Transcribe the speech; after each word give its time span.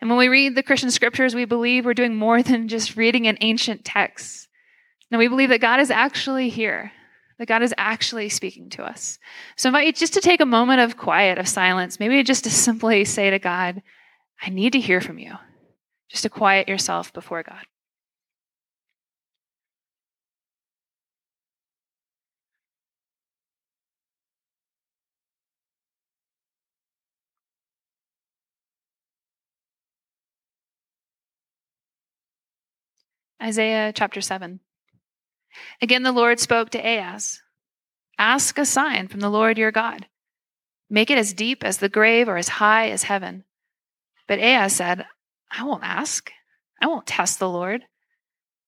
And 0.00 0.10
when 0.10 0.18
we 0.18 0.28
read 0.28 0.54
the 0.54 0.62
Christian 0.62 0.90
scriptures, 0.90 1.34
we 1.34 1.44
believe 1.44 1.84
we're 1.84 1.94
doing 1.94 2.14
more 2.14 2.42
than 2.44 2.68
just 2.68 2.96
reading 2.96 3.26
an 3.26 3.38
ancient 3.40 3.84
text. 3.84 4.48
No, 5.10 5.18
we 5.18 5.28
believe 5.28 5.50
that 5.50 5.60
God 5.60 5.80
is 5.80 5.90
actually 5.90 6.48
here, 6.48 6.92
that 7.38 7.46
God 7.46 7.62
is 7.62 7.74
actually 7.78 8.28
speaking 8.28 8.70
to 8.70 8.84
us. 8.84 9.18
So 9.56 9.68
I 9.68 9.70
invite 9.70 9.86
you 9.86 9.92
just 9.92 10.14
to 10.14 10.20
take 10.20 10.40
a 10.40 10.46
moment 10.46 10.80
of 10.80 10.96
quiet, 10.96 11.38
of 11.38 11.46
silence, 11.46 12.00
maybe 12.00 12.22
just 12.22 12.44
to 12.44 12.50
simply 12.50 13.04
say 13.04 13.30
to 13.30 13.38
God, 13.38 13.82
I 14.42 14.50
need 14.50 14.72
to 14.72 14.80
hear 14.80 15.00
from 15.00 15.18
you, 15.18 15.34
just 16.08 16.24
to 16.24 16.30
quiet 16.30 16.68
yourself 16.68 17.12
before 17.12 17.42
God. 17.42 17.64
Isaiah 33.42 33.92
chapter 33.92 34.20
7. 34.22 34.60
Again, 35.82 36.02
the 36.02 36.12
Lord 36.12 36.40
spoke 36.40 36.70
to 36.70 36.78
Ahaz 36.78 37.42
Ask 38.18 38.56
a 38.56 38.64
sign 38.64 39.08
from 39.08 39.20
the 39.20 39.28
Lord 39.28 39.58
your 39.58 39.70
God. 39.70 40.06
Make 40.88 41.10
it 41.10 41.18
as 41.18 41.34
deep 41.34 41.62
as 41.62 41.78
the 41.78 41.90
grave 41.90 42.28
or 42.28 42.38
as 42.38 42.48
high 42.48 42.88
as 42.88 43.02
heaven. 43.02 43.44
But 44.26 44.38
Ahaz 44.38 44.74
said, 44.74 45.04
I 45.50 45.64
won't 45.64 45.84
ask. 45.84 46.30
I 46.80 46.86
won't 46.86 47.06
test 47.06 47.38
the 47.38 47.48
Lord. 47.48 47.82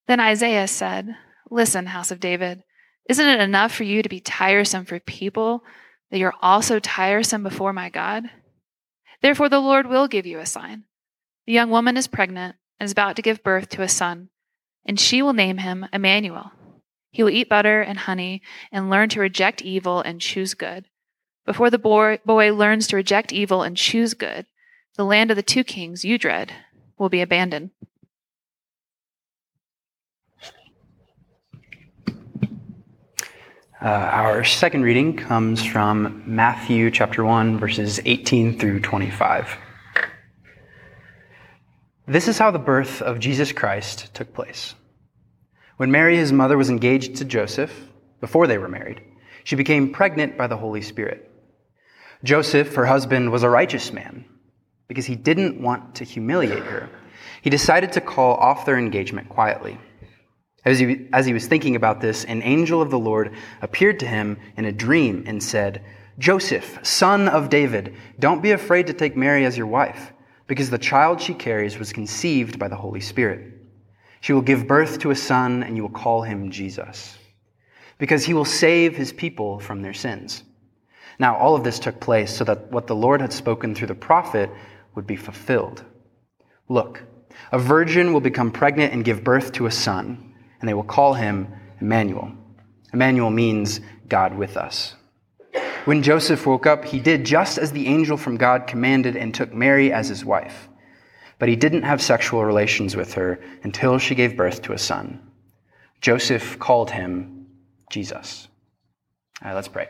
Then 0.07 0.19
Isaiah 0.19 0.67
said, 0.67 1.15
Listen, 1.49 1.87
house 1.87 2.11
of 2.11 2.19
David, 2.19 2.63
isn't 3.09 3.27
it 3.27 3.39
enough 3.39 3.73
for 3.73 3.83
you 3.83 4.03
to 4.03 4.09
be 4.09 4.19
tiresome 4.19 4.85
for 4.85 4.99
people 4.99 5.63
that 6.11 6.19
you're 6.19 6.33
also 6.43 6.77
tiresome 6.79 7.41
before 7.41 7.73
my 7.73 7.89
God? 7.89 8.25
Therefore, 9.21 9.49
the 9.49 9.59
Lord 9.59 9.87
will 9.87 10.07
give 10.07 10.27
you 10.27 10.37
a 10.37 10.45
sign. 10.45 10.83
The 11.47 11.53
young 11.53 11.71
woman 11.71 11.97
is 11.97 12.07
pregnant 12.07 12.55
and 12.79 12.85
is 12.85 12.91
about 12.91 13.15
to 13.15 13.23
give 13.23 13.43
birth 13.43 13.69
to 13.69 13.81
a 13.81 13.89
son 13.89 14.29
and 14.89 14.99
she 14.99 15.21
will 15.21 15.33
name 15.33 15.59
him 15.59 15.85
Emmanuel. 15.93 16.51
He 17.11 17.21
will 17.21 17.29
eat 17.29 17.47
butter 17.47 17.79
and 17.79 17.95
honey 17.95 18.41
and 18.71 18.89
learn 18.89 19.07
to 19.09 19.19
reject 19.19 19.61
evil 19.61 20.01
and 20.01 20.19
choose 20.19 20.55
good. 20.55 20.85
Before 21.45 21.69
the 21.69 21.77
boy, 21.77 22.17
boy 22.25 22.51
learns 22.55 22.87
to 22.87 22.95
reject 22.95 23.31
evil 23.31 23.61
and 23.61 23.77
choose 23.77 24.15
good, 24.15 24.47
the 24.95 25.05
land 25.05 25.29
of 25.29 25.37
the 25.37 25.43
two 25.43 25.63
kings 25.63 26.03
you 26.03 26.17
dread 26.17 26.51
will 26.97 27.07
be 27.07 27.21
abandoned. 27.21 27.69
Uh, 33.79 33.85
our 33.85 34.43
second 34.43 34.81
reading 34.81 35.15
comes 35.15 35.63
from 35.63 36.23
Matthew 36.25 36.89
chapter 36.89 37.23
1, 37.23 37.59
verses 37.59 37.99
18 38.05 38.57
through 38.57 38.79
25. 38.79 39.55
This 42.07 42.27
is 42.27 42.39
how 42.39 42.49
the 42.49 42.57
birth 42.57 43.03
of 43.03 43.19
Jesus 43.19 43.51
Christ 43.51 44.11
took 44.15 44.33
place. 44.33 44.73
When 45.79 45.91
Mary, 45.91 46.17
his 46.17 46.33
mother, 46.33 46.57
was 46.57 46.69
engaged 46.69 47.15
to 47.15 47.23
Joseph, 47.23 47.73
before 48.19 48.47
they 48.47 48.57
were 48.57 48.67
married, 48.67 49.01
she 49.45 49.55
became 49.55 49.93
pregnant 49.93 50.37
by 50.37 50.45
the 50.47 50.57
Holy 50.57 50.81
Spirit. 50.81 51.31
Joseph, 52.21 52.75
her 52.75 52.85
husband, 52.85 53.31
was 53.31 53.43
a 53.43 53.49
righteous 53.49 53.93
man 53.93 54.25
because 54.89 55.05
he 55.05 55.15
didn't 55.15 55.61
want 55.61 55.95
to 55.95 56.03
humiliate 56.03 56.65
her. 56.65 56.89
He 57.41 57.49
decided 57.49 57.93
to 57.93 58.01
call 58.01 58.35
off 58.35 58.65
their 58.65 58.77
engagement 58.77 59.29
quietly. 59.29 59.79
As 60.65 60.79
he, 60.79 61.07
as 61.13 61.25
he 61.25 61.31
was 61.31 61.47
thinking 61.47 61.77
about 61.77 62.01
this, 62.01 62.25
an 62.25 62.43
angel 62.43 62.81
of 62.81 62.89
the 62.89 62.99
Lord 62.99 63.33
appeared 63.61 64.01
to 64.01 64.05
him 64.05 64.37
in 64.57 64.65
a 64.65 64.73
dream 64.73 65.23
and 65.27 65.41
said, 65.41 65.85
Joseph, 66.17 66.77
son 66.85 67.29
of 67.29 67.49
David, 67.49 67.95
don't 68.19 68.43
be 68.43 68.51
afraid 68.51 68.87
to 68.87 68.93
take 68.93 69.15
Mary 69.15 69.45
as 69.45 69.57
your 69.57 69.67
wife 69.67 70.11
because 70.45 70.69
the 70.71 70.77
child 70.77 71.21
she 71.21 71.33
carries 71.33 71.79
was 71.79 71.93
conceived 71.93 72.59
by 72.59 72.67
the 72.67 72.75
Holy 72.75 72.99
Spirit. 72.99 73.58
She 74.21 74.33
will 74.33 74.41
give 74.41 74.67
birth 74.67 74.99
to 74.99 75.11
a 75.11 75.15
son, 75.15 75.63
and 75.63 75.75
you 75.75 75.83
will 75.83 75.89
call 75.89 76.21
him 76.23 76.51
Jesus, 76.51 77.17
because 77.97 78.25
he 78.25 78.33
will 78.33 78.45
save 78.45 78.95
his 78.95 79.13
people 79.13 79.59
from 79.59 79.81
their 79.81 79.93
sins. 79.93 80.43
Now, 81.19 81.35
all 81.35 81.55
of 81.55 81.63
this 81.63 81.79
took 81.79 81.99
place 81.99 82.33
so 82.35 82.43
that 82.45 82.71
what 82.71 82.87
the 82.87 82.95
Lord 82.95 83.19
had 83.21 83.33
spoken 83.33 83.75
through 83.75 83.87
the 83.87 83.95
prophet 83.95 84.49
would 84.95 85.05
be 85.05 85.17
fulfilled. 85.17 85.83
Look, 86.69 87.03
a 87.51 87.59
virgin 87.59 88.13
will 88.13 88.21
become 88.21 88.51
pregnant 88.51 88.93
and 88.93 89.03
give 89.03 89.23
birth 89.23 89.51
to 89.53 89.65
a 89.65 89.71
son, 89.71 90.33
and 90.59 90.69
they 90.69 90.73
will 90.73 90.83
call 90.83 91.13
him 91.13 91.47
Emmanuel. 91.81 92.31
Emmanuel 92.93 93.29
means 93.29 93.81
God 94.07 94.33
with 94.35 94.55
us. 94.55 94.95
When 95.85 96.03
Joseph 96.03 96.45
woke 96.45 96.65
up, 96.65 96.85
he 96.85 96.99
did 96.99 97.25
just 97.25 97.57
as 97.57 97.71
the 97.71 97.87
angel 97.87 98.15
from 98.15 98.37
God 98.37 98.67
commanded 98.67 99.15
and 99.15 99.33
took 99.33 99.53
Mary 99.53 99.91
as 99.91 100.07
his 100.07 100.23
wife. 100.23 100.68
But 101.39 101.49
he 101.49 101.55
didn't 101.55 101.83
have 101.83 102.01
sexual 102.01 102.45
relations 102.45 102.95
with 102.95 103.13
her 103.13 103.39
until 103.63 103.97
she 103.97 104.13
gave 104.13 104.37
birth 104.37 104.61
to 104.63 104.73
a 104.73 104.77
son. 104.77 105.31
Joseph 106.01 106.59
called 106.59 106.91
him 106.91 107.47
Jesus. 107.89 108.47
All 109.41 109.49
right, 109.49 109.55
let's 109.55 109.67
pray. 109.67 109.89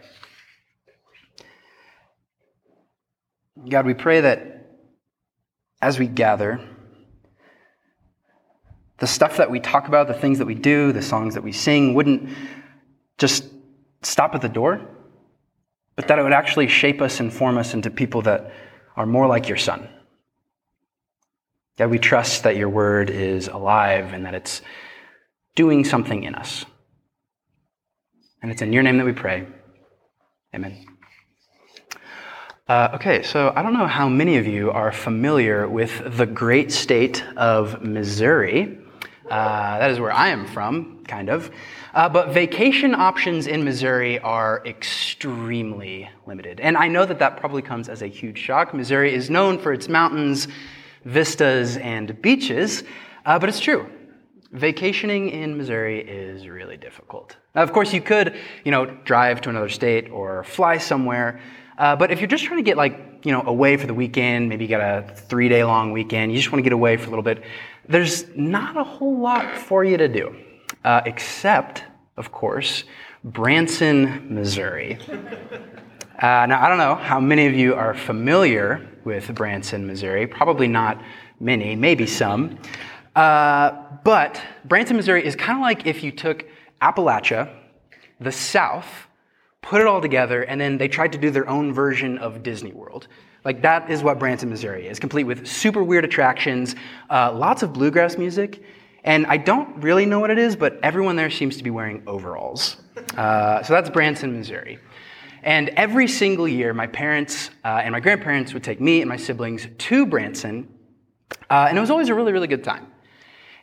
God, 3.68 3.86
we 3.86 3.94
pray 3.94 4.22
that 4.22 4.68
as 5.82 6.00
we 6.00 6.08
gather, 6.08 6.62
the 9.00 9.08
stuff 9.08 9.38
that 9.38 9.50
we 9.50 9.60
talk 9.60 9.88
about, 9.88 10.08
the 10.08 10.14
things 10.14 10.38
that 10.38 10.46
we 10.46 10.56
do, 10.56 10.92
the 10.92 11.02
songs 11.02 11.34
that 11.34 11.44
we 11.44 11.52
sing 11.52 11.94
wouldn't 11.94 12.30
just 13.18 13.44
stop 14.02 14.36
at 14.36 14.42
the 14.42 14.50
door 14.50 14.88
but 16.00 16.08
that 16.08 16.18
it 16.18 16.24
would 16.24 16.32
actually 16.32 16.70
shape 16.70 17.02
us 17.02 17.20
and 17.20 17.34
form 17.34 17.58
us 17.58 17.74
into 17.74 17.90
people 17.90 18.22
that 18.22 18.54
are 18.96 19.06
more 19.06 19.28
like 19.28 19.50
your 19.50 19.58
Son. 19.58 19.90
God, 21.80 21.92
we 21.92 21.98
trust 21.98 22.44
that 22.44 22.58
your 22.58 22.68
word 22.68 23.10
is 23.10 23.48
alive 23.48 24.12
and 24.12 24.26
that 24.26 24.34
it's 24.36 24.62
doing 25.56 25.86
something 25.86 26.24
in 26.26 26.36
us. 26.36 26.66
And 28.42 28.52
it's 28.52 28.62
in 28.62 28.74
your 28.74 28.84
name 28.84 28.98
that 28.98 29.06
we 29.06 29.14
pray. 29.14 29.48
Amen. 30.54 30.86
Uh, 32.68 32.90
okay, 32.96 33.24
so 33.24 33.54
I 33.56 33.64
don't 33.64 33.72
know 33.72 33.88
how 33.88 34.10
many 34.10 34.36
of 34.36 34.46
you 34.46 34.72
are 34.72 34.92
familiar 34.92 35.70
with 35.70 36.18
the 36.18 36.26
great 36.26 36.74
state 36.74 37.24
of 37.38 37.82
Missouri. 37.82 38.78
Uh, 39.30 39.80
that 39.80 39.90
is 39.90 40.02
where 40.02 40.12
I 40.12 40.30
am 40.30 40.48
from, 40.48 41.06
kind 41.06 41.30
of. 41.30 41.50
Uh, 41.94 42.10
but 42.10 42.34
vacation 42.34 42.94
options 42.94 43.48
in 43.48 43.64
Missouri 43.64 44.20
are 44.20 44.62
extremely 44.66 46.10
limited. 46.28 46.60
And 46.60 46.76
I 46.76 46.90
know 46.90 47.06
that 47.06 47.20
that 47.20 47.38
probably 47.38 47.62
comes 47.62 47.88
as 47.88 48.02
a 48.02 48.08
huge 48.08 48.38
shock. 48.38 48.74
Missouri 48.74 49.14
is 49.14 49.30
known 49.30 49.58
for 49.58 49.72
its 49.72 49.88
mountains, 49.88 50.50
vistas, 51.06 51.78
and 51.78 52.22
beaches, 52.22 52.84
uh, 53.26 53.40
but 53.40 53.50
it's 53.50 53.60
true. 53.60 53.90
Vacationing 54.52 55.30
in 55.30 55.58
Missouri 55.58 56.02
is 56.02 56.48
really 56.48 56.78
difficult. 56.78 57.38
Now, 57.54 57.62
of 57.62 57.72
course, 57.72 57.94
you 57.94 58.02
could, 58.02 58.36
you 58.64 58.72
know, 58.72 58.86
drive 58.86 59.42
to 59.42 59.50
another 59.50 59.70
state 59.70 60.10
or 60.10 60.44
fly 60.44 60.78
somewhere, 60.78 61.40
uh, 61.78 61.96
but 61.96 62.12
if 62.12 62.20
you're 62.20 62.28
just 62.28 62.44
trying 62.44 62.58
to 62.58 62.64
get 62.64 62.78
like, 62.78 63.22
you 63.24 63.32
know, 63.32 63.44
away 63.46 63.78
for 63.78 63.88
the 63.88 63.94
weekend, 63.94 64.50
maybe 64.50 64.66
you 64.66 64.70
got 64.70 64.82
a 64.82 65.14
three 65.14 65.50
day 65.50 65.64
long 65.64 65.92
weekend, 65.92 66.32
you 66.32 66.38
just 66.38 66.52
want 66.52 66.60
to 66.60 66.64
get 66.64 66.74
away 66.74 66.98
for 66.98 67.08
a 67.08 67.10
little 67.10 67.24
bit, 67.24 67.44
there's 67.88 68.26
not 68.36 68.76
a 68.78 68.84
whole 68.84 69.20
lot 69.20 69.58
for 69.58 69.84
you 69.84 69.98
to 69.98 70.08
do 70.08 70.36
uh, 70.84 71.02
except, 71.06 71.84
of 72.18 72.32
course, 72.32 72.84
Branson, 73.24 74.34
Missouri. 74.34 74.98
Uh, 76.22 76.46
now, 76.48 76.62
I 76.62 76.68
don't 76.68 76.78
know 76.78 76.96
how 76.96 77.22
many 77.22 77.48
of 77.48 77.54
you 77.54 77.76
are 77.76 77.94
familiar 77.94 78.86
with 79.06 79.34
Branson, 79.34 79.88
Missouri. 79.88 80.28
Probably 80.28 80.68
not 80.68 81.02
many, 81.40 81.78
maybe 81.78 82.06
some. 82.06 82.60
Uh, 83.16 83.72
but 84.04 84.42
Branson, 84.66 84.98
Missouri 84.98 85.26
is 85.26 85.38
kind 85.38 85.58
of 85.58 85.62
like 85.62 85.88
if 85.88 86.04
you 86.04 86.12
took 86.12 86.46
Appalachia, 86.82 87.50
the 88.20 88.34
South, 88.34 89.08
put 89.62 89.80
it 89.80 89.88
all 89.88 90.02
together, 90.02 90.42
and 90.42 90.60
then 90.60 90.78
they 90.78 90.90
tried 90.90 91.14
to 91.14 91.18
do 91.18 91.30
their 91.30 91.48
own 91.48 91.72
version 91.74 92.18
of 92.18 92.44
Disney 92.44 92.74
World. 92.74 93.08
Like 93.46 93.62
that 93.62 93.90
is 93.90 94.04
what 94.04 94.20
Branson, 94.20 94.50
Missouri 94.50 94.88
is, 94.88 95.00
complete 95.00 95.24
with 95.24 95.48
super 95.48 95.82
weird 95.82 96.04
attractions, 96.04 96.76
uh, 97.10 97.32
lots 97.32 97.64
of 97.64 97.72
bluegrass 97.72 98.18
music, 98.18 98.62
and 99.06 99.26
I 99.28 99.38
don't 99.38 99.82
really 99.82 100.06
know 100.06 100.20
what 100.20 100.32
it 100.32 100.38
is, 100.38 100.58
but 100.58 100.80
everyone 100.84 101.16
there 101.16 101.30
seems 101.30 101.56
to 101.56 101.64
be 101.64 101.70
wearing 101.70 102.04
overalls. 102.06 102.76
Uh, 103.16 103.64
so 103.64 103.72
that's 103.72 103.90
Branson, 103.90 104.38
Missouri. 104.38 104.80
And 105.44 105.70
every 105.70 106.08
single 106.08 106.48
year, 106.48 106.74
my 106.74 106.88
parents 106.88 107.50
uh, 107.64 107.82
and 107.84 107.92
my 107.92 108.00
grandparents 108.00 108.54
would 108.54 108.64
take 108.64 108.82
me 108.82 109.02
and 109.02 109.10
my 109.10 109.18
siblings 109.18 109.68
to 109.78 110.06
Branson, 110.06 110.68
uh, 111.50 111.68
and 111.70 111.78
it 111.78 111.82
was 111.82 111.90
always 111.90 112.10
a 112.10 112.14
really, 112.14 112.32
really 112.32 112.48
good 112.48 112.64
time. 112.64 112.88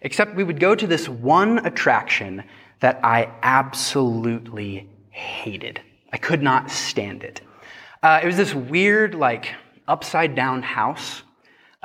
Except 0.01 0.35
we 0.35 0.45
would 0.45 0.61
go 0.61 0.75
to 0.75 0.87
this 0.87 1.09
one 1.09 1.65
attraction 1.67 2.45
that 2.81 3.01
I 3.03 3.33
absolutely 3.43 4.89
hated. 5.11 5.81
I 6.13 6.19
could 6.19 6.43
not 6.43 6.71
stand 6.71 7.25
it. 7.25 7.41
Uh, 8.03 8.21
it 8.23 8.27
was 8.27 8.37
this 8.37 8.55
weird, 8.55 9.15
like, 9.15 9.55
upside 9.89 10.35
down 10.35 10.63
house 10.63 11.23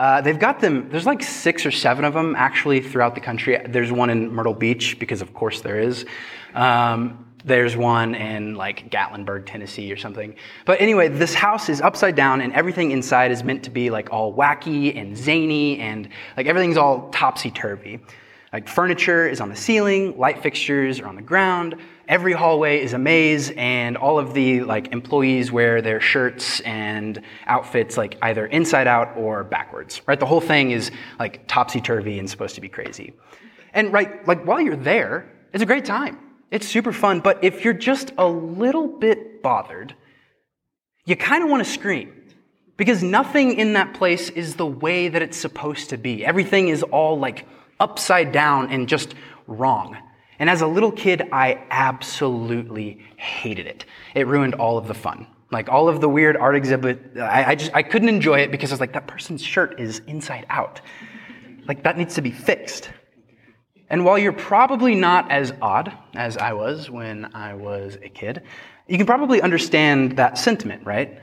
uh, 0.02 0.20
they've 0.20 0.40
got 0.40 0.60
them, 0.60 0.90
there's 0.90 1.06
like 1.06 1.22
six 1.22 1.64
or 1.64 1.70
seven 1.70 2.04
of 2.04 2.16
them 2.16 2.36
actually 2.36 2.82
throughout 2.82 3.14
the 3.14 3.22
country. 3.22 3.62
There's 3.68 3.92
one 3.92 4.10
in 4.10 4.32
Myrtle 4.32 4.56
Beach, 4.56 4.98
because 4.98 5.22
of 5.22 5.32
course 5.32 5.62
there 5.62 5.80
is. 5.80 6.08
Um, 6.56 7.31
there's 7.44 7.76
one 7.76 8.16
in 8.16 8.56
like 8.56 8.90
Gatlinburg, 8.90 9.46
Tennessee 9.46 9.92
or 9.92 9.98
something. 9.98 10.36
But 10.66 10.82
anyway, 10.82 11.08
this 11.08 11.34
house 11.34 11.70
is 11.70 11.82
upside 11.82 12.16
down 12.16 12.42
and 12.42 12.54
everything 12.54 12.92
inside 12.92 13.32
is 13.32 13.44
meant 13.44 13.64
to 13.64 13.70
be 13.70 13.90
like 13.90 14.12
all 14.12 14.34
wacky 14.34 14.96
and 14.98 15.18
zany 15.18 15.80
and 15.80 16.10
like 16.38 16.48
everything's 16.48 16.78
all 16.78 17.10
topsy 17.10 17.52
turvy. 17.52 18.00
Like 18.54 18.68
furniture 18.68 19.30
is 19.30 19.40
on 19.40 19.50
the 19.50 19.56
ceiling, 19.56 20.18
light 20.18 20.44
fixtures 20.44 21.00
are 21.00 21.08
on 21.08 21.16
the 21.16 21.22
ground, 21.22 21.76
every 22.10 22.34
hallway 22.34 22.82
is 22.82 22.92
a 22.92 22.98
maze, 22.98 23.50
and 23.52 23.96
all 23.96 24.20
of 24.20 24.34
the 24.34 24.62
like 24.64 24.92
employees 24.92 25.54
wear 25.54 25.82
their 25.82 26.02
shirts 26.02 26.60
and 26.62 27.22
outfits 27.48 27.96
like 27.96 28.18
either 28.22 28.46
inside 28.48 28.88
out 28.88 29.16
or 29.16 29.46
backwards. 29.46 30.02
Right? 30.06 30.20
The 30.20 30.26
whole 30.26 30.42
thing 30.42 30.72
is 30.72 30.92
like 31.18 31.48
topsy 31.48 31.80
turvy 31.80 32.20
and 32.20 32.30
supposed 32.30 32.56
to 32.56 32.62
be 32.62 32.68
crazy. 32.68 33.14
And 33.74 33.94
right, 33.94 34.28
like 34.28 34.46
while 34.46 34.60
you're 34.60 34.76
there, 34.76 35.32
it's 35.54 35.64
a 35.64 35.66
great 35.66 35.86
time. 35.86 36.31
It's 36.52 36.68
super 36.68 36.92
fun, 36.92 37.22
but 37.22 37.44
if 37.44 37.64
you're 37.64 37.74
just 37.74 38.12
a 38.18 38.28
little 38.28 38.88
bit 38.88 39.42
bothered, 39.42 39.96
you 41.06 41.16
kind 41.16 41.44
of 41.44 41.50
want 41.50 41.66
to 41.66 41.70
scream. 41.70 42.18
Because 42.78 43.04
nothing 43.04 43.54
in 43.54 43.74
that 43.74 43.94
place 43.94 44.30
is 44.30 44.56
the 44.56 44.66
way 44.66 45.08
that 45.08 45.22
it's 45.22 45.38
supposed 45.38 45.90
to 45.92 45.98
be. 45.98 46.26
Everything 46.26 46.70
is 46.70 46.84
all 46.84 47.18
like 47.18 47.46
upside 47.80 48.32
down 48.32 48.70
and 48.70 48.90
just 48.90 49.14
wrong. 49.48 49.98
And 50.40 50.50
as 50.50 50.62
a 50.62 50.68
little 50.68 50.92
kid, 50.92 51.30
I 51.32 51.64
absolutely 51.70 53.06
hated 53.18 53.68
it. 53.68 53.86
It 54.16 54.26
ruined 54.26 54.56
all 54.56 54.78
of 54.78 54.88
the 54.88 54.94
fun. 54.94 55.28
Like 55.52 55.70
all 55.70 55.88
of 55.88 56.02
the 56.02 56.10
weird 56.10 56.36
art 56.36 56.56
exhibit, 56.56 57.18
I, 57.18 57.52
I, 57.52 57.56
just, 57.56 57.72
I 57.76 57.84
couldn't 57.84 58.10
enjoy 58.10 58.40
it 58.40 58.52
because 58.52 58.72
I 58.72 58.74
was 58.74 58.80
like, 58.80 58.94
that 58.94 59.06
person's 59.06 59.44
shirt 59.44 59.80
is 59.80 60.02
inside 60.08 60.46
out. 60.50 60.82
Like 61.68 61.84
that 61.84 61.98
needs 61.98 62.16
to 62.16 62.22
be 62.22 62.32
fixed. 62.32 62.90
And 63.92 64.06
while 64.06 64.18
you're 64.18 64.32
probably 64.32 64.96
not 64.96 65.30
as 65.30 65.52
odd 65.62 65.92
as 66.16 66.38
I 66.38 66.54
was 66.54 66.90
when 66.90 67.36
I 67.36 67.56
was 67.56 67.98
a 68.02 68.08
kid, 68.08 68.42
you 68.88 68.96
can 68.96 69.06
probably 69.06 69.42
understand 69.42 70.16
that 70.16 70.38
sentiment, 70.38 70.86
right? 70.86 71.22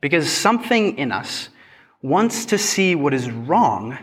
Because 0.00 0.28
something 0.28 0.98
in 0.98 1.12
us 1.12 1.48
wants 2.02 2.46
to 2.46 2.58
see 2.58 2.96
what 2.96 3.14
is 3.14 3.30
wrong 3.30 3.96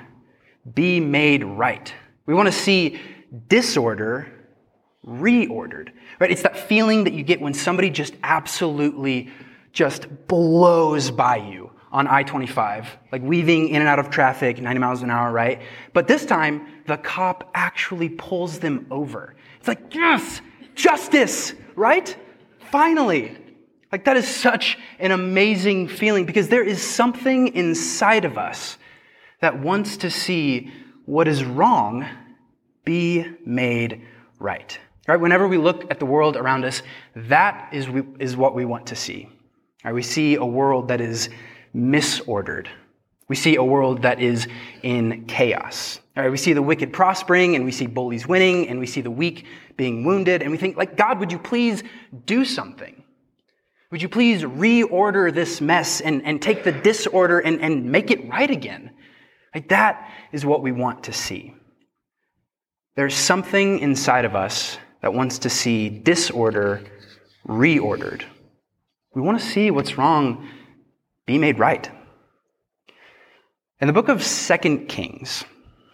be 0.73 1.01
made 1.01 1.43
right. 1.43 1.93
We 2.25 2.33
want 2.33 2.47
to 2.47 2.53
see 2.53 3.01
disorder 3.49 4.31
reordered, 5.05 5.89
right? 6.17 6.31
It's 6.31 6.43
that 6.43 6.57
feeling 6.57 7.03
that 7.03 7.11
you 7.11 7.21
get 7.21 7.41
when 7.41 7.53
somebody 7.53 7.89
just 7.89 8.13
absolutely 8.23 9.29
just 9.73 10.07
blows 10.27 11.11
by 11.11 11.35
you 11.35 11.64
on 11.95 12.09
I 12.09 12.23
25, 12.23 12.97
like 13.13 13.21
weaving 13.21 13.69
in 13.69 13.81
and 13.81 13.87
out 13.87 13.99
of 13.99 14.09
traffic, 14.09 14.61
90 14.61 14.79
miles 14.81 15.01
an 15.01 15.09
hour, 15.09 15.31
right? 15.31 15.61
But 15.93 16.09
this 16.09 16.25
time, 16.25 16.67
the 16.87 16.97
cop 16.97 17.49
actually 17.53 18.09
pulls 18.09 18.59
them 18.59 18.85
over. 18.91 19.33
It's 19.59 19.69
like, 19.69 19.95
yes, 19.95 20.41
justice, 20.75 21.53
right? 21.73 22.13
Finally. 22.69 23.37
Like, 23.93 24.03
that 24.03 24.17
is 24.17 24.27
such 24.27 24.77
an 24.99 25.11
amazing 25.11 25.87
feeling 25.87 26.25
because 26.25 26.49
there 26.49 26.65
is 26.65 26.81
something 26.81 27.55
inside 27.55 28.25
of 28.25 28.37
us 28.37 28.77
that 29.39 29.57
wants 29.61 29.95
to 29.97 30.11
see 30.11 30.73
what 31.05 31.29
is 31.29 31.45
wrong 31.45 32.05
be 32.83 33.25
made 33.45 34.01
right. 34.37 34.77
Right? 35.07 35.21
Whenever 35.21 35.47
we 35.47 35.57
look 35.57 35.89
at 35.89 35.99
the 35.99 36.05
world 36.05 36.35
around 36.35 36.65
us, 36.65 36.81
that 37.15 37.73
is, 37.73 37.89
we, 37.89 38.03
is 38.19 38.35
what 38.35 38.53
we 38.53 38.65
want 38.65 38.87
to 38.87 38.97
see. 38.97 39.29
Right? 39.85 39.93
We 39.93 40.03
see 40.03 40.35
a 40.35 40.45
world 40.45 40.89
that 40.89 40.99
is 40.99 41.29
misordered. 41.75 42.67
We 43.27 43.35
see 43.35 43.55
a 43.55 43.63
world 43.63 44.03
that 44.03 44.21
is 44.21 44.47
in 44.83 45.25
chaos. 45.25 45.99
Right? 46.15 46.29
We 46.29 46.37
see 46.37 46.53
the 46.53 46.61
wicked 46.61 46.93
prospering, 46.93 47.55
and 47.55 47.65
we 47.65 47.71
see 47.71 47.87
bullies 47.87 48.27
winning, 48.27 48.69
and 48.69 48.79
we 48.79 48.85
see 48.85 49.01
the 49.01 49.11
weak 49.11 49.45
being 49.75 50.05
wounded, 50.05 50.41
and 50.41 50.51
we 50.51 50.57
think, 50.57 50.77
like, 50.77 50.95
God, 50.95 51.19
would 51.19 51.31
you 51.31 51.39
please 51.39 51.83
do 52.25 52.45
something? 52.45 53.03
Would 53.91 54.01
you 54.01 54.09
please 54.09 54.43
reorder 54.43 55.33
this 55.33 55.61
mess 55.61 56.01
and, 56.01 56.23
and 56.25 56.41
take 56.41 56.63
the 56.63 56.71
disorder 56.71 57.39
and, 57.39 57.61
and 57.61 57.91
make 57.91 58.11
it 58.11 58.27
right 58.29 58.49
again? 58.49 58.91
Like 59.53 59.69
that 59.69 60.11
is 60.33 60.45
what 60.45 60.61
we 60.61 60.73
want 60.73 61.05
to 61.05 61.13
see. 61.13 61.53
There's 62.95 63.15
something 63.15 63.79
inside 63.79 64.25
of 64.25 64.35
us 64.35 64.77
that 65.01 65.13
wants 65.13 65.39
to 65.39 65.49
see 65.49 65.87
disorder 65.87 66.83
reordered. 67.47 68.23
We 69.13 69.21
want 69.21 69.39
to 69.39 69.45
see 69.45 69.71
what's 69.71 69.97
wrong 69.97 70.49
be 71.25 71.37
made 71.37 71.59
right. 71.59 71.89
In 73.81 73.87
the 73.87 73.93
book 73.93 74.09
of 74.09 74.23
Second 74.23 74.87
Kings, 74.87 75.43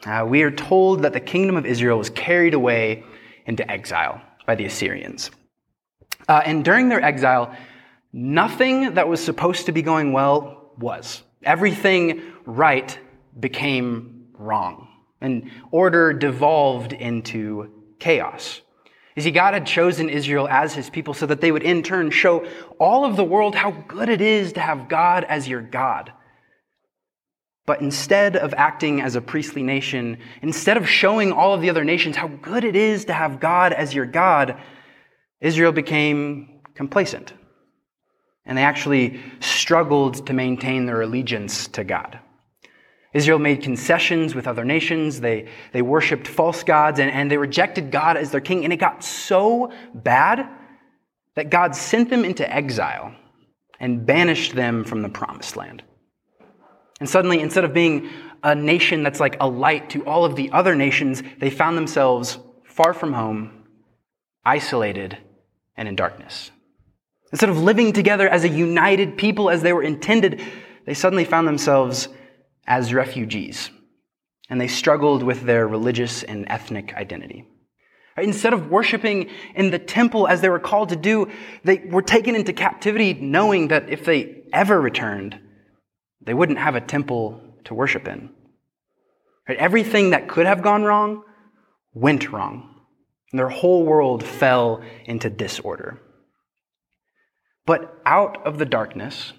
uh, 0.05 0.25
we 0.27 0.43
are 0.43 0.51
told 0.51 1.03
that 1.03 1.13
the 1.13 1.19
kingdom 1.19 1.55
of 1.55 1.65
Israel 1.65 1.97
was 1.97 2.09
carried 2.09 2.53
away 2.53 3.03
into 3.45 3.69
exile 3.69 4.21
by 4.45 4.55
the 4.55 4.65
Assyrians. 4.65 5.31
Uh, 6.27 6.41
and 6.45 6.63
during 6.63 6.89
their 6.89 7.03
exile, 7.03 7.55
nothing 8.13 8.93
that 8.95 9.07
was 9.07 9.23
supposed 9.23 9.65
to 9.65 9.71
be 9.71 9.81
going 9.81 10.11
well 10.11 10.73
was. 10.77 11.23
Everything 11.43 12.21
right 12.45 12.97
became 13.39 14.27
wrong, 14.33 14.87
and 15.21 15.49
order 15.71 16.13
devolved 16.13 16.93
into 16.93 17.71
chaos. 17.99 18.61
You 19.15 19.23
he 19.23 19.31
God 19.31 19.53
had 19.53 19.65
chosen 19.65 20.09
Israel 20.09 20.47
as 20.47 20.73
his 20.73 20.89
people 20.89 21.13
so 21.13 21.25
that 21.25 21.41
they 21.41 21.51
would 21.51 21.63
in 21.63 21.83
turn 21.83 22.11
show 22.11 22.45
all 22.79 23.03
of 23.03 23.17
the 23.17 23.23
world 23.23 23.55
how 23.55 23.71
good 23.71 24.09
it 24.09 24.21
is 24.21 24.53
to 24.53 24.61
have 24.61 24.87
God 24.87 25.25
as 25.25 25.47
your 25.47 25.61
God. 25.61 26.13
But 27.65 27.81
instead 27.81 28.37
of 28.37 28.53
acting 28.53 29.01
as 29.01 29.15
a 29.15 29.21
priestly 29.21 29.63
nation, 29.63 30.17
instead 30.41 30.77
of 30.77 30.89
showing 30.89 31.31
all 31.31 31.53
of 31.53 31.61
the 31.61 31.69
other 31.69 31.83
nations 31.83 32.15
how 32.15 32.27
good 32.27 32.63
it 32.63 32.75
is 32.75 33.05
to 33.05 33.13
have 33.13 33.39
God 33.39 33.73
as 33.73 33.93
your 33.93 34.05
God, 34.05 34.59
Israel 35.41 35.71
became 35.71 36.61
complacent. 36.73 37.33
And 38.45 38.57
they 38.57 38.63
actually 38.63 39.19
struggled 39.39 40.25
to 40.27 40.33
maintain 40.33 40.85
their 40.85 41.01
allegiance 41.01 41.67
to 41.69 41.83
God. 41.83 42.19
Israel 43.13 43.39
made 43.39 43.61
concessions 43.61 44.33
with 44.33 44.47
other 44.47 44.63
nations. 44.63 45.19
They, 45.19 45.47
they 45.73 45.81
worshiped 45.81 46.27
false 46.27 46.63
gods 46.63 46.99
and, 46.99 47.11
and 47.11 47.29
they 47.29 47.37
rejected 47.37 47.91
God 47.91 48.15
as 48.15 48.31
their 48.31 48.41
king. 48.41 48.63
And 48.63 48.71
it 48.71 48.77
got 48.77 49.03
so 49.03 49.71
bad 49.93 50.47
that 51.35 51.49
God 51.49 51.75
sent 51.75 52.09
them 52.09 52.23
into 52.23 52.49
exile 52.49 53.13
and 53.79 54.05
banished 54.05 54.55
them 54.55 54.83
from 54.83 55.01
the 55.01 55.09
promised 55.09 55.57
land. 55.57 55.83
And 56.99 57.09
suddenly, 57.09 57.39
instead 57.39 57.63
of 57.63 57.73
being 57.73 58.09
a 58.43 58.55
nation 58.55 59.03
that's 59.03 59.19
like 59.19 59.37
a 59.39 59.47
light 59.47 59.89
to 59.89 60.05
all 60.05 60.23
of 60.23 60.35
the 60.35 60.51
other 60.51 60.75
nations, 60.75 61.23
they 61.39 61.49
found 61.49 61.77
themselves 61.77 62.37
far 62.63 62.93
from 62.93 63.13
home, 63.13 63.65
isolated, 64.45 65.17
and 65.75 65.87
in 65.87 65.95
darkness. 65.95 66.51
Instead 67.31 67.49
of 67.49 67.57
living 67.57 67.91
together 67.91 68.27
as 68.27 68.43
a 68.43 68.49
united 68.49 69.17
people 69.17 69.49
as 69.49 69.61
they 69.61 69.73
were 69.73 69.83
intended, 69.83 70.41
they 70.85 70.93
suddenly 70.93 71.25
found 71.25 71.47
themselves 71.47 72.07
as 72.65 72.93
refugees, 72.93 73.69
and 74.49 74.59
they 74.59 74.67
struggled 74.67 75.23
with 75.23 75.41
their 75.41 75.67
religious 75.67 76.24
and 76.24 76.45
ethnic 76.50 76.93
identity. 76.93 77.45
Instead 78.17 78.53
of 78.53 78.69
worshiping 78.69 79.29
in 79.55 79.71
the 79.71 79.79
temple 79.79 80.27
as 80.27 80.41
they 80.41 80.50
were 80.50 80.59
called 80.59 80.89
to 80.89 80.95
do, 80.95 81.29
they 81.63 81.77
were 81.77 82.01
taken 82.01 82.36
into 82.36 82.53
captivity 82.53 83.13
knowing 83.13 83.69
that 83.69 83.89
if 83.89 84.05
they 84.05 84.43
ever 84.51 84.79
returned, 84.79 85.39
they 86.21 86.33
wouldn't 86.33 86.59
have 86.59 86.75
a 86.75 86.81
temple 86.81 87.41
to 87.63 87.74
worship 87.74 88.07
in. 88.07 88.29
Everything 89.47 90.12
that 90.12 90.27
could 90.27 90.45
have 90.45 90.62
gone 90.62 90.83
wrong 90.83 91.24
went 91.93 92.31
wrong. 92.31 92.75
And 93.31 93.39
their 93.39 93.50
whole 93.50 93.86
world 93.86 94.24
fell 94.24 94.83
into 95.05 95.29
disorder. 95.29 96.00
But 97.65 98.01
out 98.05 98.45
of 98.45 98.57
the 98.57 98.65
darkness 98.65 99.33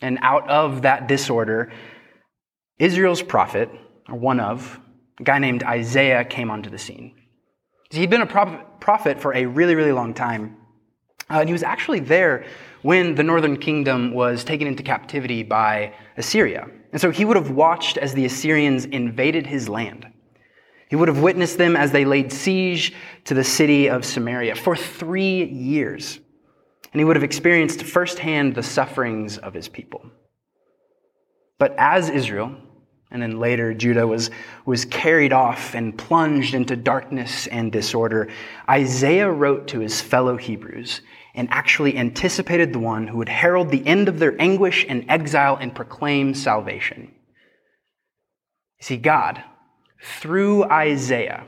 and 0.00 0.18
out 0.22 0.48
of 0.48 0.82
that 0.82 1.08
disorder, 1.08 1.72
Israel's 2.78 3.22
prophet, 3.22 3.70
or 4.08 4.16
one 4.16 4.40
of, 4.40 4.80
a 5.20 5.22
guy 5.22 5.38
named 5.38 5.62
Isaiah, 5.62 6.24
came 6.24 6.50
onto 6.50 6.70
the 6.70 6.78
scene. 6.78 7.14
He'd 7.90 8.10
been 8.10 8.22
a 8.22 8.26
prophet 8.80 9.20
for 9.20 9.34
a 9.34 9.46
really, 9.46 9.74
really 9.74 9.92
long 9.92 10.14
time. 10.14 10.56
Uh, 11.30 11.40
and 11.40 11.48
he 11.48 11.52
was 11.52 11.62
actually 11.62 12.00
there 12.00 12.44
when 12.82 13.14
the 13.14 13.22
northern 13.22 13.56
kingdom 13.56 14.12
was 14.12 14.44
taken 14.44 14.66
into 14.66 14.82
captivity 14.82 15.42
by 15.42 15.94
Assyria. 16.16 16.68
And 16.92 17.00
so 17.00 17.10
he 17.10 17.24
would 17.24 17.36
have 17.36 17.50
watched 17.50 17.96
as 17.96 18.12
the 18.12 18.24
Assyrians 18.24 18.84
invaded 18.84 19.46
his 19.46 19.68
land. 19.68 20.06
He 20.90 20.96
would 20.96 21.08
have 21.08 21.20
witnessed 21.20 21.56
them 21.56 21.76
as 21.76 21.92
they 21.92 22.04
laid 22.04 22.32
siege 22.32 22.92
to 23.24 23.34
the 23.34 23.44
city 23.44 23.88
of 23.88 24.04
Samaria 24.04 24.54
for 24.54 24.76
three 24.76 25.44
years. 25.44 26.18
And 26.92 27.00
he 27.00 27.04
would 27.04 27.16
have 27.16 27.24
experienced 27.24 27.82
firsthand 27.82 28.54
the 28.54 28.62
sufferings 28.62 29.38
of 29.38 29.54
his 29.54 29.68
people. 29.68 30.04
But 31.58 31.74
as 31.78 32.10
Israel, 32.10 32.56
and 33.14 33.22
then 33.22 33.38
later 33.38 33.72
Judah 33.72 34.08
was, 34.08 34.28
was 34.66 34.84
carried 34.84 35.32
off 35.32 35.76
and 35.76 35.96
plunged 35.96 36.52
into 36.52 36.74
darkness 36.74 37.46
and 37.46 37.70
disorder, 37.70 38.28
Isaiah 38.68 39.30
wrote 39.30 39.68
to 39.68 39.78
his 39.78 40.00
fellow 40.00 40.36
Hebrews 40.36 41.00
and 41.32 41.48
actually 41.52 41.96
anticipated 41.96 42.72
the 42.72 42.80
one 42.80 43.06
who 43.06 43.18
would 43.18 43.28
herald 43.28 43.70
the 43.70 43.86
end 43.86 44.08
of 44.08 44.18
their 44.18 44.34
anguish 44.42 44.84
and 44.88 45.04
exile 45.08 45.56
and 45.60 45.72
proclaim 45.72 46.34
salvation. 46.34 47.14
You 48.80 48.84
see, 48.84 48.96
God, 48.96 49.42
through 50.02 50.64
Isaiah, 50.64 51.44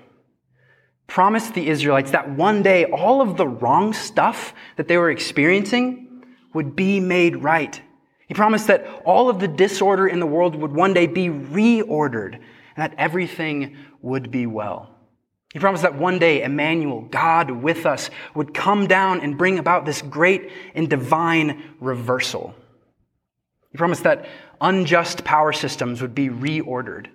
promised 1.08 1.54
the 1.54 1.68
Israelites 1.68 2.12
that 2.12 2.30
one 2.30 2.62
day 2.62 2.84
all 2.84 3.20
of 3.20 3.36
the 3.36 3.48
wrong 3.48 3.92
stuff 3.92 4.54
that 4.76 4.86
they 4.86 4.98
were 4.98 5.10
experiencing 5.10 6.22
would 6.54 6.76
be 6.76 7.00
made 7.00 7.42
right. 7.42 7.82
He 8.26 8.34
promised 8.34 8.66
that 8.66 9.02
all 9.04 9.30
of 9.30 9.38
the 9.38 9.48
disorder 9.48 10.06
in 10.06 10.20
the 10.20 10.26
world 10.26 10.56
would 10.56 10.72
one 10.72 10.94
day 10.94 11.06
be 11.06 11.28
reordered 11.28 12.34
and 12.34 12.42
that 12.76 12.94
everything 12.98 13.76
would 14.02 14.30
be 14.30 14.46
well. 14.46 14.94
He 15.52 15.60
promised 15.60 15.84
that 15.84 15.96
one 15.96 16.18
day 16.18 16.42
Emmanuel, 16.42 17.02
God 17.02 17.50
with 17.50 17.86
us, 17.86 18.10
would 18.34 18.52
come 18.52 18.86
down 18.86 19.20
and 19.20 19.38
bring 19.38 19.58
about 19.58 19.86
this 19.86 20.02
great 20.02 20.50
and 20.74 20.90
divine 20.90 21.62
reversal. 21.80 22.54
He 23.70 23.78
promised 23.78 24.02
that 24.02 24.26
unjust 24.60 25.24
power 25.24 25.52
systems 25.52 26.02
would 26.02 26.14
be 26.14 26.28
reordered 26.28 27.08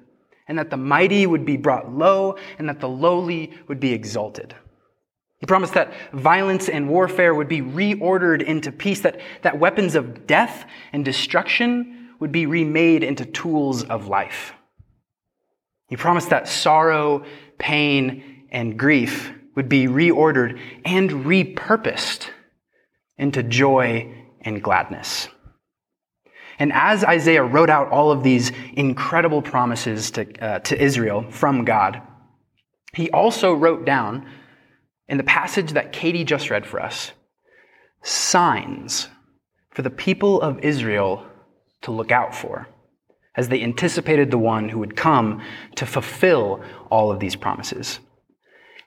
and 0.52 0.60
that 0.60 0.70
the 0.70 0.76
mighty 0.76 1.26
would 1.26 1.46
be 1.46 1.56
brought 1.56 1.94
low, 1.94 2.36
and 2.60 2.68
that 2.68 2.82
the 2.82 2.90
lowly 2.90 3.54
would 3.70 3.80
be 3.80 3.94
exalted. 3.94 4.54
He 5.42 5.48
promised 5.48 5.74
that 5.74 5.92
violence 6.14 6.70
and 6.70 6.88
warfare 6.88 7.34
would 7.34 7.48
be 7.48 7.62
reordered 7.62 8.44
into 8.44 8.72
peace, 8.72 9.02
that, 9.02 9.20
that 9.42 9.60
weapons 9.60 9.96
of 9.96 10.28
death 10.28 10.66
and 10.94 11.04
destruction 11.04 12.12
would 12.20 12.32
be 12.32 12.46
remade 12.46 13.04
into 13.04 13.26
tools 13.26 13.84
of 13.84 14.08
life. 14.08 14.54
He 15.90 15.98
promised 15.98 16.30
that 16.30 16.48
sorrow, 16.48 17.26
pain, 17.58 18.46
and 18.52 18.78
grief 18.78 19.34
would 19.56 19.68
be 19.68 19.88
reordered 19.88 20.60
and 20.86 21.10
repurposed 21.10 22.30
into 23.18 23.42
joy 23.42 24.14
and 24.42 24.62
gladness. 24.62 25.28
And 26.60 26.72
as 26.72 27.04
Isaiah 27.04 27.44
wrote 27.44 27.72
out 27.72 27.90
all 27.90 28.12
of 28.12 28.22
these 28.22 28.52
incredible 28.74 29.42
promises 29.42 30.12
to, 30.12 30.32
uh, 30.40 30.60
to 30.60 30.80
Israel 30.80 31.26
from 31.32 31.66
God, 31.66 32.00
he 32.94 33.10
also 33.10 33.54
wrote 33.54 33.86
down 33.86 34.30
in 35.12 35.18
the 35.18 35.24
passage 35.24 35.74
that 35.74 35.92
Katie 35.92 36.24
just 36.24 36.50
read 36.50 36.66
for 36.66 36.82
us 36.82 37.12
signs 38.02 39.10
for 39.70 39.82
the 39.82 39.90
people 39.90 40.42
of 40.42 40.60
Israel 40.60 41.28
to 41.82 41.92
look 41.92 42.12
out 42.12 42.34
for 42.34 42.68
as 43.36 43.50
they 43.50 43.62
anticipated 43.62 44.32
the 44.32 44.38
one 44.38 44.70
who 44.70 44.80
would 44.80 44.96
come 44.96 45.42
to 45.76 45.86
fulfill 45.86 46.64
all 46.90 47.12
of 47.12 47.20
these 47.20 47.36
promises. 47.36 48.00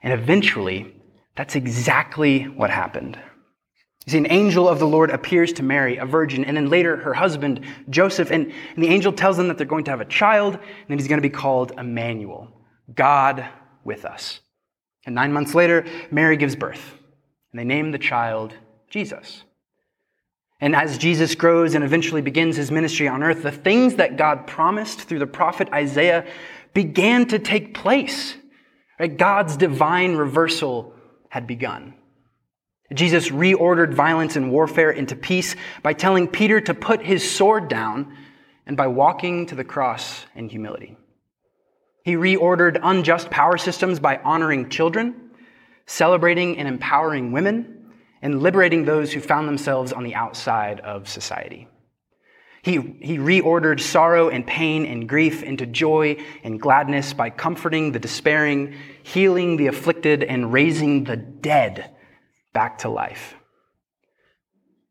And 0.01 0.11
eventually, 0.13 0.95
that's 1.35 1.55
exactly 1.55 2.43
what 2.43 2.71
happened. 2.71 3.19
You 4.05 4.11
see, 4.11 4.17
an 4.17 4.31
angel 4.31 4.67
of 4.67 4.79
the 4.79 4.87
Lord 4.87 5.11
appears 5.11 5.53
to 5.53 5.63
Mary, 5.63 5.97
a 5.97 6.05
virgin, 6.05 6.43
and 6.43 6.57
then 6.57 6.69
later 6.69 6.97
her 6.97 7.13
husband, 7.13 7.61
Joseph, 7.89 8.31
and, 8.31 8.51
and 8.75 8.83
the 8.83 8.89
angel 8.89 9.13
tells 9.13 9.37
them 9.37 9.47
that 9.47 9.57
they're 9.57 9.65
going 9.65 9.85
to 9.85 9.91
have 9.91 10.01
a 10.01 10.05
child, 10.05 10.55
and 10.55 10.89
that 10.89 10.99
he's 10.99 11.07
going 11.07 11.21
to 11.21 11.27
be 11.27 11.29
called 11.29 11.71
Emmanuel, 11.77 12.51
God 12.93 13.47
with 13.83 14.05
us. 14.05 14.41
And 15.05 15.15
nine 15.15 15.33
months 15.33 15.53
later, 15.53 15.85
Mary 16.11 16.37
gives 16.37 16.55
birth, 16.55 16.93
and 17.51 17.59
they 17.59 17.63
name 17.63 17.91
the 17.91 17.99
child 17.99 18.53
Jesus. 18.89 19.43
And 20.61 20.75
as 20.75 20.97
Jesus 20.97 21.35
grows 21.35 21.75
and 21.75 21.83
eventually 21.83 22.21
begins 22.21 22.55
his 22.55 22.71
ministry 22.71 23.07
on 23.07 23.21
earth, 23.23 23.43
the 23.43 23.51
things 23.51 23.95
that 23.95 24.17
God 24.17 24.47
promised 24.47 25.01
through 25.01 25.19
the 25.19 25.27
prophet 25.27 25.69
Isaiah 25.71 26.25
began 26.73 27.27
to 27.27 27.39
take 27.39 27.73
place. 27.73 28.35
Right? 28.99 29.15
God's 29.15 29.57
divine 29.57 30.15
reversal 30.15 30.93
had 31.29 31.45
begun. 31.45 31.93
Jesus 32.93 33.29
reordered 33.29 33.93
violence 33.93 34.35
and 34.35 34.51
warfare 34.51 34.91
into 34.91 35.15
peace 35.15 35.55
by 35.83 35.93
telling 35.93 36.27
Peter 36.27 36.61
to 36.61 36.73
put 36.73 37.01
his 37.01 37.29
sword 37.29 37.67
down 37.67 38.15
and 38.65 38.77
by 38.77 38.87
walking 38.87 39.45
to 39.47 39.55
the 39.55 39.63
cross 39.63 40.25
in 40.35 40.49
humility. 40.49 40.97
He 42.05 42.15
reordered 42.15 42.79
unjust 42.83 43.31
power 43.31 43.57
systems 43.57 43.99
by 43.99 44.17
honoring 44.17 44.69
children, 44.69 45.31
celebrating 45.87 46.59
and 46.59 46.67
empowering 46.67 47.31
women, 47.31 47.93
and 48.21 48.43
liberating 48.43 48.85
those 48.85 49.11
who 49.11 49.19
found 49.19 49.47
themselves 49.47 49.91
on 49.91 50.03
the 50.03 50.13
outside 50.13 50.79
of 50.81 51.09
society. 51.09 51.67
He, 52.61 52.73
he 53.01 53.17
reordered 53.17 53.79
sorrow 53.79 54.29
and 54.29 54.45
pain 54.45 54.85
and 54.85 55.09
grief 55.09 55.41
into 55.41 55.65
joy 55.65 56.17
and 56.43 56.61
gladness 56.61 57.13
by 57.13 57.31
comforting 57.31 57.91
the 57.91 57.99
despairing, 57.99 58.75
healing 59.01 59.57
the 59.57 59.65
afflicted, 59.65 60.23
and 60.23 60.53
raising 60.53 61.05
the 61.05 61.17
dead 61.17 61.89
back 62.53 62.77
to 62.79 62.89
life. 62.89 63.33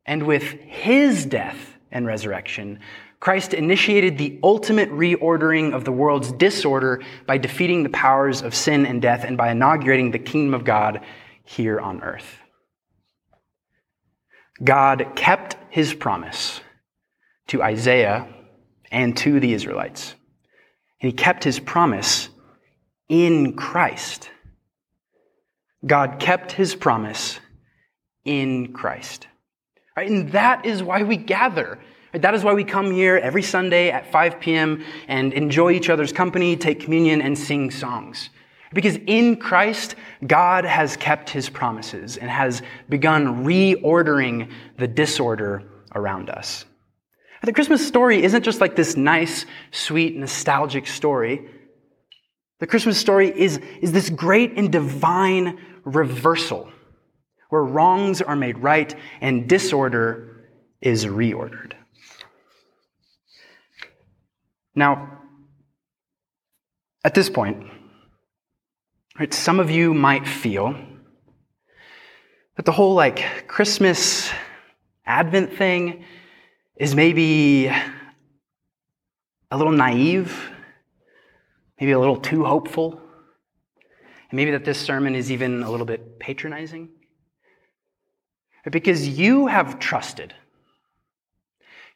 And 0.05 0.23
with 0.23 0.43
his 0.43 1.25
death 1.25 1.77
and 1.91 2.05
resurrection, 2.05 2.81
Christ 3.25 3.55
initiated 3.55 4.19
the 4.19 4.39
ultimate 4.43 4.91
reordering 4.91 5.73
of 5.73 5.83
the 5.83 5.91
world's 5.91 6.31
disorder 6.31 7.01
by 7.25 7.39
defeating 7.39 7.81
the 7.81 7.89
powers 7.89 8.43
of 8.43 8.53
sin 8.53 8.85
and 8.85 9.01
death 9.01 9.23
and 9.23 9.35
by 9.35 9.49
inaugurating 9.49 10.11
the 10.11 10.19
kingdom 10.19 10.53
of 10.53 10.63
God 10.63 11.01
here 11.43 11.79
on 11.79 12.03
earth. 12.03 12.37
God 14.63 15.13
kept 15.15 15.57
his 15.71 15.91
promise 15.91 16.61
to 17.47 17.63
Isaiah 17.63 18.27
and 18.91 19.17
to 19.17 19.39
the 19.39 19.53
Israelites. 19.53 20.13
And 21.01 21.09
he 21.11 21.17
kept 21.17 21.43
his 21.43 21.59
promise 21.59 22.29
in 23.09 23.55
Christ. 23.55 24.29
God 25.83 26.19
kept 26.19 26.51
his 26.51 26.75
promise 26.75 27.39
in 28.23 28.71
Christ. 28.71 29.25
Right? 29.97 30.11
And 30.11 30.31
that 30.33 30.67
is 30.67 30.83
why 30.83 31.01
we 31.01 31.17
gather. 31.17 31.79
That 32.21 32.33
is 32.33 32.43
why 32.43 32.53
we 32.53 32.63
come 32.63 32.91
here 32.91 33.17
every 33.17 33.41
Sunday 33.41 33.89
at 33.89 34.11
5 34.11 34.39
p.m. 34.39 34.83
and 35.07 35.33
enjoy 35.33 35.71
each 35.71 35.89
other's 35.89 36.13
company, 36.13 36.55
take 36.55 36.79
communion, 36.79 37.21
and 37.21 37.37
sing 37.37 37.71
songs. 37.71 38.29
Because 38.73 38.97
in 39.07 39.35
Christ, 39.37 39.95
God 40.25 40.65
has 40.65 40.95
kept 40.97 41.29
his 41.29 41.49
promises 41.49 42.17
and 42.17 42.29
has 42.29 42.61
begun 42.89 43.45
reordering 43.45 44.51
the 44.77 44.87
disorder 44.87 45.63
around 45.93 46.29
us. 46.29 46.65
The 47.43 47.53
Christmas 47.53 47.85
story 47.85 48.23
isn't 48.23 48.43
just 48.43 48.61
like 48.61 48.75
this 48.75 48.95
nice, 48.95 49.45
sweet, 49.71 50.15
nostalgic 50.15 50.87
story. 50.87 51.47
The 52.59 52.67
Christmas 52.67 52.97
story 52.97 53.29
is, 53.29 53.59
is 53.81 53.91
this 53.91 54.09
great 54.09 54.53
and 54.57 54.71
divine 54.71 55.59
reversal 55.83 56.69
where 57.49 57.63
wrongs 57.63 58.21
are 58.21 58.35
made 58.35 58.57
right 58.57 58.95
and 59.21 59.47
disorder 59.47 60.47
is 60.81 61.05
reordered. 61.05 61.73
Now, 64.75 65.21
at 67.03 67.13
this 67.13 67.29
point, 67.29 67.65
right, 69.17 69.33
some 69.33 69.59
of 69.59 69.71
you 69.71 69.93
might 69.93 70.27
feel 70.27 70.75
that 72.57 72.65
the 72.65 72.71
whole 72.71 72.93
like 72.93 73.47
Christmas 73.47 74.29
Advent 75.05 75.53
thing 75.53 76.03
is 76.75 76.93
maybe 76.93 77.67
a 77.67 79.57
little 79.57 79.71
naive, 79.71 80.51
maybe 81.79 81.91
a 81.91 81.99
little 81.99 82.17
too 82.17 82.43
hopeful, 82.43 82.99
and 84.29 84.33
maybe 84.33 84.51
that 84.51 84.65
this 84.65 84.79
sermon 84.79 85.15
is 85.15 85.31
even 85.31 85.63
a 85.63 85.71
little 85.71 85.85
bit 85.85 86.19
patronizing. 86.19 86.89
Because 88.69 89.07
you 89.07 89.45
have 89.47 89.79
trusted. 89.79 90.33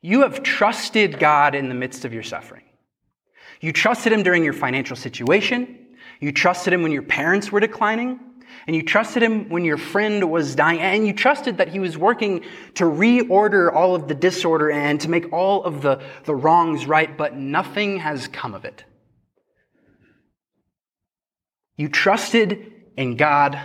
You 0.02 0.22
have 0.22 0.44
trusted 0.44 1.20
God 1.20 1.56
in 1.56 1.68
the 1.68 1.76
midst 1.76 2.06
of 2.06 2.14
your 2.14 2.24
suffering. 2.24 2.69
You 3.62 3.74
trusted 3.74 4.14
Him 4.14 4.24
during 4.24 4.44
your 4.44 4.54
financial 4.54 4.96
situation. 4.96 5.88
You 6.20 6.32
trusted 6.32 6.74
Him 6.74 6.84
when 6.84 6.92
your 6.92 7.04
parents 7.04 7.52
were 7.52 7.60
declining. 7.60 8.20
And 8.68 8.76
you 8.76 8.84
trusted 8.84 9.22
Him 9.22 9.50
when 9.50 9.66
your 9.66 9.78
friend 9.78 10.30
was 10.30 10.56
dying. 10.56 10.80
And 10.80 11.06
you 11.06 11.14
trusted 11.14 11.58
that 11.58 11.70
He 11.70 11.80
was 11.80 11.98
working 11.98 12.44
to 12.76 12.86
reorder 12.86 13.74
all 13.74 13.96
of 13.96 14.08
the 14.08 14.16
disorder 14.16 14.72
and 14.72 15.00
to 15.02 15.10
make 15.10 15.32
all 15.34 15.64
of 15.64 15.82
the, 15.82 16.02
the 16.26 16.36
wrongs 16.36 16.86
right, 16.86 17.18
but 17.18 17.36
nothing 17.36 18.00
has 18.00 18.28
come 18.28 18.54
of 18.54 18.66
it. 18.66 18.84
You 21.78 21.88
trusted 21.90 22.74
in 22.98 23.16
God 23.16 23.60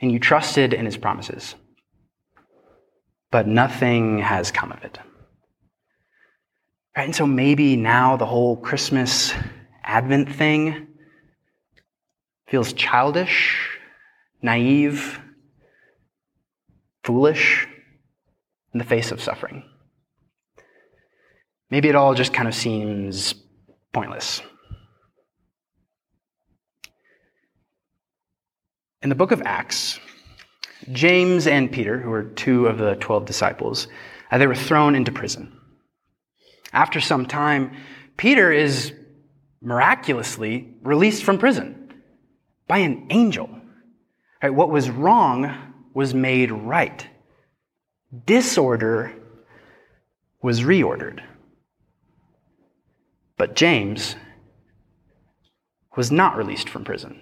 and 0.00 0.10
you 0.10 0.18
trusted 0.18 0.72
in 0.72 0.86
His 0.86 0.96
promises 0.96 1.54
but 3.30 3.46
nothing 3.46 4.18
has 4.18 4.50
come 4.50 4.72
of 4.72 4.82
it. 4.84 4.98
Right? 7.00 7.06
And 7.06 7.16
so 7.16 7.26
maybe 7.26 7.76
now 7.76 8.18
the 8.18 8.26
whole 8.26 8.58
Christmas 8.58 9.32
Advent 9.82 10.30
thing 10.30 10.86
feels 12.46 12.74
childish, 12.74 13.70
naive, 14.42 15.18
foolish 17.02 17.66
in 18.74 18.78
the 18.78 18.84
face 18.84 19.12
of 19.12 19.22
suffering. 19.22 19.64
Maybe 21.70 21.88
it 21.88 21.94
all 21.94 22.12
just 22.12 22.34
kind 22.34 22.46
of 22.46 22.54
seems 22.54 23.34
pointless. 23.94 24.42
In 29.00 29.08
the 29.08 29.14
book 29.14 29.32
of 29.32 29.40
Acts, 29.46 29.98
James 30.92 31.46
and 31.46 31.72
Peter, 31.72 31.98
who 31.98 32.10
were 32.10 32.24
two 32.24 32.66
of 32.66 32.76
the 32.76 32.96
12 32.96 33.24
disciples, 33.24 33.88
uh, 34.30 34.36
they 34.36 34.46
were 34.46 34.54
thrown 34.54 34.94
into 34.94 35.10
prison. 35.10 35.59
After 36.72 37.00
some 37.00 37.26
time, 37.26 37.72
Peter 38.16 38.52
is 38.52 38.92
miraculously 39.60 40.74
released 40.82 41.24
from 41.24 41.38
prison 41.38 41.92
by 42.68 42.78
an 42.78 43.06
angel. 43.10 43.50
Right? 44.42 44.54
What 44.54 44.70
was 44.70 44.88
wrong 44.90 45.52
was 45.92 46.14
made 46.14 46.50
right. 46.52 47.06
Disorder 48.24 49.12
was 50.42 50.62
reordered. 50.62 51.20
But 53.36 53.56
James 53.56 54.16
was 55.96 56.10
not 56.10 56.36
released 56.36 56.68
from 56.68 56.84
prison. 56.84 57.20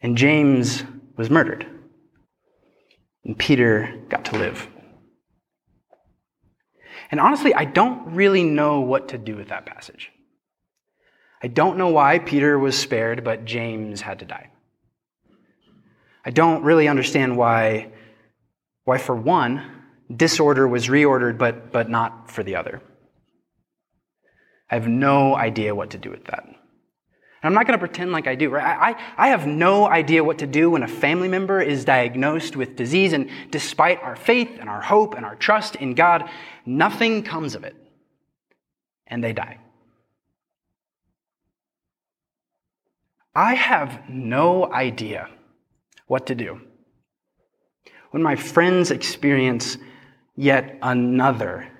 And 0.00 0.16
James 0.16 0.84
was 1.16 1.30
murdered. 1.30 1.66
And 3.24 3.38
Peter 3.38 4.02
got 4.08 4.26
to 4.26 4.38
live. 4.38 4.68
And 7.10 7.20
honestly, 7.20 7.54
I 7.54 7.64
don't 7.64 8.14
really 8.14 8.42
know 8.42 8.80
what 8.80 9.08
to 9.08 9.18
do 9.18 9.36
with 9.36 9.48
that 9.48 9.66
passage. 9.66 10.10
I 11.42 11.48
don't 11.48 11.76
know 11.76 11.88
why 11.88 12.18
Peter 12.18 12.58
was 12.58 12.78
spared, 12.78 13.22
but 13.22 13.44
James 13.44 14.00
had 14.00 14.20
to 14.20 14.24
die. 14.24 14.50
I 16.24 16.30
don't 16.30 16.64
really 16.64 16.88
understand 16.88 17.36
why, 17.36 17.92
why 18.84 18.98
for 18.98 19.14
one, 19.14 19.62
disorder 20.14 20.66
was 20.66 20.88
reordered, 20.88 21.38
but, 21.38 21.70
but 21.70 21.88
not 21.88 22.30
for 22.30 22.42
the 22.42 22.56
other. 22.56 22.82
I 24.70 24.74
have 24.74 24.88
no 24.88 25.36
idea 25.36 25.74
what 25.74 25.90
to 25.90 25.98
do 25.98 26.10
with 26.10 26.24
that. 26.24 26.44
I'm 27.46 27.54
not 27.54 27.66
going 27.66 27.78
to 27.78 27.86
pretend 27.86 28.12
like 28.12 28.26
I 28.26 28.34
do. 28.34 28.50
Right? 28.50 28.96
I, 28.96 29.02
I 29.16 29.28
have 29.28 29.46
no 29.46 29.86
idea 29.86 30.24
what 30.24 30.38
to 30.38 30.46
do 30.46 30.70
when 30.70 30.82
a 30.82 30.88
family 30.88 31.28
member 31.28 31.60
is 31.60 31.84
diagnosed 31.84 32.56
with 32.56 32.76
disease, 32.76 33.12
and 33.12 33.30
despite 33.50 34.02
our 34.02 34.16
faith 34.16 34.56
and 34.58 34.68
our 34.68 34.80
hope 34.80 35.14
and 35.14 35.24
our 35.24 35.36
trust 35.36 35.76
in 35.76 35.94
God, 35.94 36.28
nothing 36.64 37.22
comes 37.22 37.54
of 37.54 37.64
it, 37.64 37.76
and 39.06 39.22
they 39.22 39.32
die. 39.32 39.58
I 43.34 43.54
have 43.54 44.08
no 44.08 44.72
idea 44.72 45.28
what 46.06 46.26
to 46.26 46.34
do 46.34 46.62
when 48.10 48.22
my 48.22 48.36
friends 48.36 48.90
experience 48.90 49.76
yet 50.36 50.78
another 50.80 51.70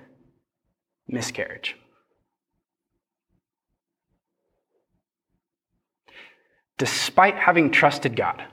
miscarriage. 1.07 1.75
Despite 6.77 7.35
having 7.35 7.71
trusted 7.71 8.15
God 8.15 8.43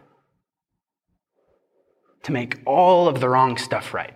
to 2.23 2.33
make 2.33 2.61
all 2.65 3.07
of 3.07 3.21
the 3.21 3.29
wrong 3.29 3.59
stuff 3.59 3.93
right, 3.93 4.15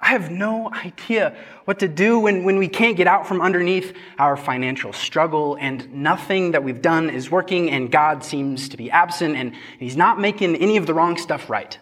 I 0.00 0.08
have 0.08 0.30
no 0.30 0.72
idea 0.72 1.36
what 1.66 1.78
to 1.80 1.88
do 1.88 2.18
when, 2.18 2.42
when 2.42 2.56
we 2.56 2.68
can't 2.68 2.96
get 2.96 3.06
out 3.06 3.26
from 3.26 3.42
underneath 3.42 3.94
our 4.18 4.36
financial 4.36 4.92
struggle 4.92 5.56
and 5.60 5.92
nothing 5.92 6.52
that 6.52 6.64
we've 6.64 6.80
done 6.80 7.10
is 7.10 7.30
working 7.30 7.70
and 7.70 7.92
God 7.92 8.24
seems 8.24 8.70
to 8.70 8.76
be 8.76 8.90
absent 8.90 9.36
and 9.36 9.52
He's 9.78 9.96
not 9.96 10.18
making 10.18 10.56
any 10.56 10.78
of 10.78 10.86
the 10.86 10.94
wrong 10.94 11.18
stuff 11.18 11.50
right. 11.50 11.78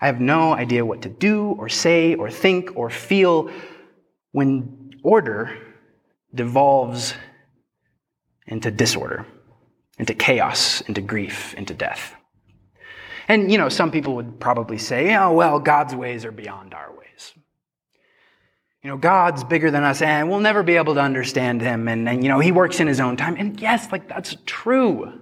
I 0.00 0.06
have 0.06 0.20
no 0.20 0.54
idea 0.54 0.86
what 0.86 1.02
to 1.02 1.10
do 1.10 1.54
or 1.58 1.68
say 1.68 2.14
or 2.14 2.30
think 2.30 2.70
or 2.74 2.88
feel 2.88 3.50
when 4.32 4.94
order 5.02 5.58
devolves 6.34 7.12
into 8.50 8.70
disorder, 8.70 9.24
into 9.98 10.12
chaos, 10.12 10.82
into 10.82 11.00
grief, 11.00 11.54
into 11.54 11.72
death. 11.72 12.14
And, 13.28 13.50
you 13.50 13.58
know, 13.58 13.68
some 13.68 13.92
people 13.92 14.16
would 14.16 14.40
probably 14.40 14.76
say, 14.76 15.14
oh, 15.14 15.32
well, 15.32 15.60
God's 15.60 15.94
ways 15.94 16.24
are 16.24 16.32
beyond 16.32 16.74
our 16.74 16.90
ways. 16.90 17.32
You 18.82 18.90
know, 18.90 18.96
God's 18.96 19.44
bigger 19.44 19.70
than 19.70 19.84
us 19.84 20.02
and 20.02 20.28
we'll 20.28 20.40
never 20.40 20.62
be 20.62 20.76
able 20.76 20.94
to 20.94 21.00
understand 21.00 21.60
him. 21.60 21.86
And, 21.86 22.08
and, 22.08 22.24
you 22.24 22.28
know, 22.28 22.40
he 22.40 22.50
works 22.50 22.80
in 22.80 22.88
his 22.88 22.98
own 22.98 23.16
time. 23.16 23.36
And 23.38 23.60
yes, 23.60 23.92
like 23.92 24.08
that's 24.08 24.36
true. 24.46 25.20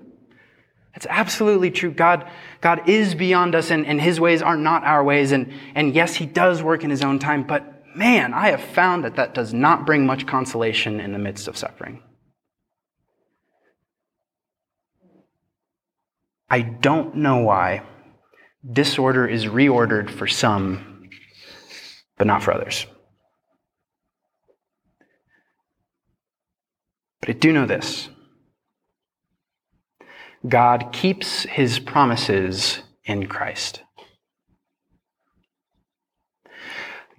That's 0.94 1.06
absolutely 1.11 1.70
true. 1.70 1.90
God, 1.90 2.30
God 2.61 2.88
is 2.88 3.14
beyond 3.14 3.54
us 3.54 3.70
and, 3.70 3.85
and 3.85 4.00
his 4.00 4.18
ways 4.18 4.42
are 4.42 4.56
not 4.56 4.85
our 4.85 5.04
ways. 5.04 5.32
And, 5.32 5.52
and 5.75 5.94
yes, 5.94 6.14
he 6.14 6.25
does 6.25 6.62
work 6.62 6.85
in 6.85 6.90
his 6.90 7.02
own 7.02 7.18
time. 7.18 7.47
But 7.47 7.85
man, 7.94 8.32
I 8.32 8.50
have 8.52 8.62
found 8.62 9.04
that 9.04 9.16
that 9.16 9.35
does 9.35 9.52
not 9.52 9.85
bring 9.85 10.06
much 10.06 10.26
consolation 10.26 10.99
in 10.99 11.12
the 11.12 11.18
midst 11.18 11.47
of 11.47 11.58
suffering. 11.58 12.02
I 16.50 16.61
don't 16.61 17.17
know 17.17 17.39
why 17.39 17.82
disorder 18.71 19.26
is 19.26 19.47
reordered 19.47 20.11
for 20.11 20.26
some, 20.26 21.08
but 22.17 22.26
not 22.26 22.43
for 22.43 22.52
others. 22.52 22.87
But 27.21 27.30
I 27.30 27.32
do 27.32 27.52
know 27.52 27.67
this 27.67 28.08
God 30.47 30.93
keeps 30.93 31.43
his 31.45 31.78
promises 31.78 32.80
in 33.04 33.26
Christ. 33.26 33.82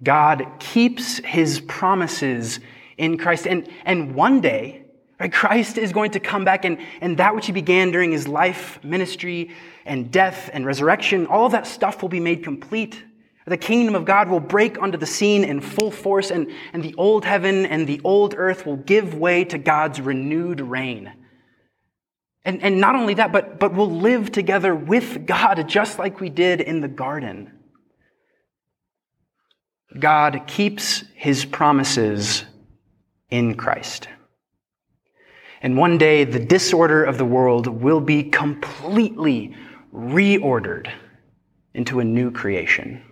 God 0.02 0.46
keeps 0.58 1.18
his 1.18 1.60
promises 1.60 2.58
in 2.96 3.18
Christ. 3.18 3.46
And, 3.46 3.68
and 3.84 4.14
one 4.14 4.40
day, 4.40 4.86
right, 5.20 5.32
Christ 5.32 5.78
is 5.78 5.92
going 5.92 6.12
to 6.12 6.20
come 6.20 6.44
back, 6.44 6.64
and, 6.64 6.78
and 7.00 7.18
that 7.18 7.34
which 7.34 7.46
he 7.46 7.52
began 7.52 7.90
during 7.90 8.10
his 8.10 8.26
life, 8.26 8.82
ministry, 8.82 9.50
and 9.84 10.10
death 10.10 10.50
and 10.52 10.64
resurrection, 10.64 11.26
all 11.26 11.50
that 11.50 11.66
stuff 11.66 12.02
will 12.02 12.08
be 12.08 12.20
made 12.20 12.42
complete. 12.42 13.02
The 13.46 13.56
kingdom 13.56 13.94
of 13.94 14.04
God 14.04 14.28
will 14.28 14.40
break 14.40 14.80
onto 14.80 14.96
the 14.98 15.06
scene 15.06 15.44
in 15.44 15.60
full 15.60 15.90
force, 15.90 16.30
and, 16.30 16.50
and 16.72 16.82
the 16.82 16.94
old 16.96 17.24
heaven 17.24 17.66
and 17.66 17.86
the 17.86 18.00
old 18.04 18.34
earth 18.36 18.64
will 18.64 18.76
give 18.76 19.14
way 19.14 19.44
to 19.44 19.58
God's 19.58 20.00
renewed 20.00 20.60
reign. 20.60 21.12
And, 22.44 22.62
and 22.62 22.80
not 22.80 22.94
only 22.94 23.14
that, 23.14 23.32
but, 23.32 23.58
but 23.58 23.74
we'll 23.74 23.90
live 23.90 24.32
together 24.32 24.74
with 24.74 25.26
God 25.26 25.68
just 25.68 25.98
like 25.98 26.20
we 26.20 26.30
did 26.30 26.60
in 26.60 26.80
the 26.80 26.88
garden. 26.88 27.52
God 29.98 30.44
keeps 30.46 31.04
his 31.14 31.44
promises 31.44 32.44
in 33.30 33.56
Christ. 33.56 34.08
And 35.62 35.76
one 35.76 35.98
day, 35.98 36.24
the 36.24 36.38
disorder 36.38 37.04
of 37.04 37.18
the 37.18 37.24
world 37.24 37.66
will 37.66 38.00
be 38.00 38.24
completely 38.24 39.54
reordered 39.94 40.90
into 41.74 42.00
a 42.00 42.04
new 42.04 42.30
creation. 42.30 43.02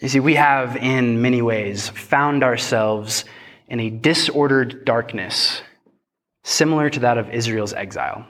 You 0.00 0.08
see, 0.08 0.20
we 0.20 0.36
have 0.36 0.76
in 0.76 1.20
many 1.20 1.42
ways 1.42 1.88
found 1.88 2.44
ourselves 2.44 3.24
in 3.66 3.80
a 3.80 3.90
disordered 3.90 4.84
darkness 4.84 5.60
similar 6.44 6.88
to 6.88 7.00
that 7.00 7.18
of 7.18 7.30
Israel's 7.30 7.72
exile. 7.72 8.24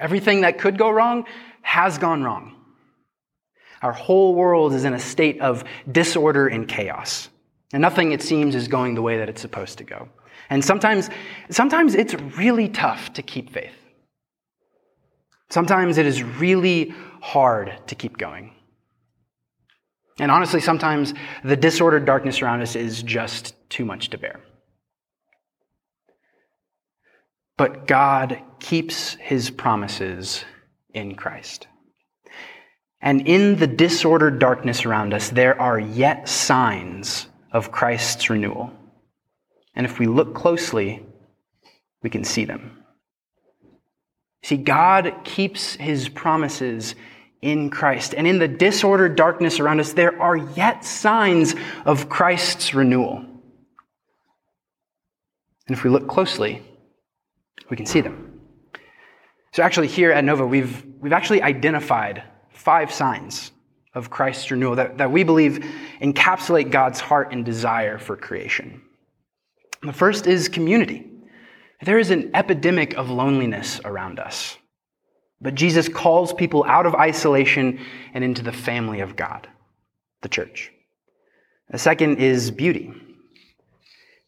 Everything 0.00 0.40
that 0.40 0.58
could 0.58 0.78
go 0.78 0.90
wrong 0.90 1.26
has 1.62 1.96
gone 1.98 2.24
wrong. 2.24 2.56
Our 3.82 3.92
whole 3.92 4.34
world 4.34 4.74
is 4.74 4.84
in 4.84 4.94
a 4.94 4.98
state 4.98 5.40
of 5.40 5.64
disorder 5.90 6.48
and 6.48 6.66
chaos. 6.66 7.28
And 7.72 7.80
nothing, 7.80 8.12
it 8.12 8.22
seems, 8.22 8.54
is 8.54 8.68
going 8.68 8.94
the 8.94 9.02
way 9.02 9.18
that 9.18 9.28
it's 9.28 9.40
supposed 9.40 9.78
to 9.78 9.84
go. 9.84 10.08
And 10.52 10.62
sometimes, 10.62 11.08
sometimes 11.48 11.94
it's 11.94 12.12
really 12.12 12.68
tough 12.68 13.14
to 13.14 13.22
keep 13.22 13.54
faith. 13.54 13.72
Sometimes 15.48 15.96
it 15.96 16.04
is 16.04 16.22
really 16.22 16.92
hard 17.22 17.72
to 17.86 17.94
keep 17.94 18.18
going. 18.18 18.52
And 20.20 20.30
honestly, 20.30 20.60
sometimes 20.60 21.14
the 21.42 21.56
disordered 21.56 22.04
darkness 22.04 22.42
around 22.42 22.60
us 22.60 22.76
is 22.76 23.02
just 23.02 23.54
too 23.70 23.86
much 23.86 24.10
to 24.10 24.18
bear. 24.18 24.40
But 27.56 27.86
God 27.86 28.38
keeps 28.60 29.14
his 29.14 29.48
promises 29.48 30.44
in 30.92 31.14
Christ. 31.14 31.66
And 33.00 33.26
in 33.26 33.56
the 33.56 33.66
disordered 33.66 34.38
darkness 34.38 34.84
around 34.84 35.14
us, 35.14 35.30
there 35.30 35.58
are 35.58 35.80
yet 35.80 36.28
signs 36.28 37.26
of 37.52 37.72
Christ's 37.72 38.28
renewal. 38.28 38.70
And 39.74 39.86
if 39.86 39.98
we 39.98 40.06
look 40.06 40.34
closely, 40.34 41.04
we 42.02 42.10
can 42.10 42.24
see 42.24 42.44
them. 42.44 42.82
See, 44.42 44.56
God 44.56 45.14
keeps 45.24 45.74
his 45.76 46.08
promises 46.08 46.94
in 47.40 47.70
Christ. 47.70 48.14
And 48.14 48.26
in 48.26 48.38
the 48.38 48.48
disordered 48.48 49.16
darkness 49.16 49.60
around 49.60 49.80
us, 49.80 49.92
there 49.92 50.20
are 50.20 50.36
yet 50.36 50.84
signs 50.84 51.54
of 51.84 52.08
Christ's 52.08 52.74
renewal. 52.74 53.24
And 55.66 55.76
if 55.76 55.84
we 55.84 55.90
look 55.90 56.08
closely, 56.08 56.62
we 57.70 57.76
can 57.76 57.86
see 57.86 58.00
them. 58.00 58.40
So 59.52 59.62
actually 59.62 59.88
here 59.88 60.10
at 60.12 60.24
Nova, 60.24 60.46
we've, 60.46 60.84
we've 61.00 61.12
actually 61.12 61.42
identified 61.42 62.22
five 62.50 62.92
signs 62.92 63.52
of 63.94 64.10
Christ's 64.10 64.50
renewal 64.50 64.76
that, 64.76 64.98
that 64.98 65.10
we 65.10 65.24
believe 65.24 65.64
encapsulate 66.00 66.70
God's 66.70 67.00
heart 67.00 67.32
and 67.32 67.44
desire 67.44 67.98
for 67.98 68.16
creation. 68.16 68.82
The 69.82 69.92
first 69.92 70.26
is 70.26 70.48
community. 70.48 71.10
There 71.82 71.98
is 71.98 72.10
an 72.10 72.30
epidemic 72.34 72.94
of 72.94 73.10
loneliness 73.10 73.80
around 73.84 74.20
us. 74.20 74.56
But 75.40 75.56
Jesus 75.56 75.88
calls 75.88 76.32
people 76.32 76.64
out 76.64 76.86
of 76.86 76.94
isolation 76.94 77.80
and 78.14 78.22
into 78.22 78.42
the 78.42 78.52
family 78.52 79.00
of 79.00 79.16
God, 79.16 79.48
the 80.20 80.28
church. 80.28 80.70
The 81.68 81.78
second 81.78 82.18
is 82.18 82.52
beauty. 82.52 82.92